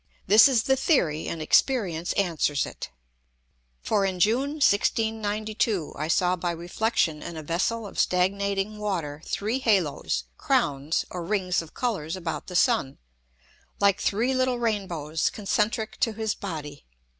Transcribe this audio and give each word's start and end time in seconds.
This 0.25 0.47
is 0.47 0.63
the 0.63 0.75
Theory, 0.75 1.27
and 1.27 1.43
Experience 1.43 2.11
answers 2.13 2.65
it. 2.65 2.89
For 3.83 4.03
in 4.03 4.19
June 4.19 4.53
1692, 4.57 5.93
I 5.95 6.07
saw 6.07 6.35
by 6.35 6.49
reflexion 6.49 7.21
in 7.21 7.37
a 7.37 7.43
Vessel 7.43 7.85
of 7.85 7.99
stagnating 7.99 8.79
Water 8.79 9.21
three 9.27 9.59
Halos, 9.59 10.23
Crowns, 10.39 11.05
or 11.11 11.23
Rings 11.23 11.61
of 11.61 11.75
Colours 11.75 12.15
about 12.15 12.47
the 12.47 12.55
Sun, 12.55 12.97
like 13.79 14.01
three 14.01 14.33
little 14.33 14.57
Rain 14.57 14.87
bows, 14.87 15.29
concentrick 15.29 15.97
to 15.99 16.13
his 16.13 16.33
Body. 16.33 16.83